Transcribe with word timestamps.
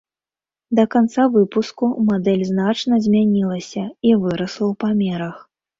Да 0.79 0.85
канца 0.95 1.25
выпуску 1.35 1.91
мадэль 2.09 2.47
значна 2.51 2.95
змянілася 3.05 3.85
і 4.07 4.21
вырасла 4.27 4.65
ў 4.71 4.73
памерах. 4.85 5.35